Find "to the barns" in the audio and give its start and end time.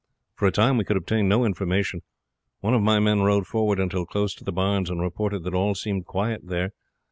4.33-4.89